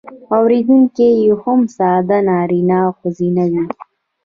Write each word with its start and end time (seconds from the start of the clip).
اوریدونکي 0.35 1.07
یې 1.21 1.31
هم 1.41 1.59
ساده 1.77 2.17
نارینه 2.29 2.77
او 2.85 2.91
ښځینه 2.99 3.43
وي. 3.51 3.63